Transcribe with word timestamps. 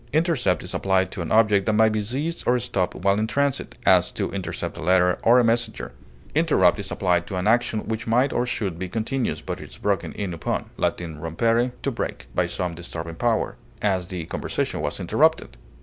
Intercept 0.13 0.63
is 0.63 0.73
applied 0.73 1.11
to 1.11 1.21
an 1.21 1.31
object 1.31 1.67
that 1.67 1.73
may 1.73 1.87
be 1.87 2.01
seized 2.01 2.47
or 2.47 2.57
stopped 2.57 2.95
while 2.95 3.19
in 3.19 3.27
transit; 3.27 3.75
as, 3.85 4.11
to 4.13 4.31
intercept 4.31 4.75
a 4.75 4.81
letter 4.81 5.19
or 5.23 5.37
a 5.39 5.43
messenger; 5.43 5.91
interrupt 6.33 6.79
is 6.79 6.89
applied 6.89 7.27
to 7.27 7.35
an 7.35 7.47
action 7.47 7.87
which 7.87 8.07
might 8.07 8.33
or 8.33 8.47
should 8.47 8.79
be 8.79 8.89
continuous, 8.89 9.41
but 9.41 9.61
is 9.61 9.77
broken 9.77 10.11
in 10.13 10.33
upon 10.33 10.71
(L. 10.81 10.89
rumpere, 10.89 11.71
to 11.83 11.91
break) 11.91 12.25
by 12.33 12.47
some 12.47 12.73
disturbing 12.73 13.13
power; 13.13 13.57
as, 13.79 14.07
the 14.07 14.25
conversation 14.25 14.81
was 14.81 14.99
interrupted. 14.99 15.55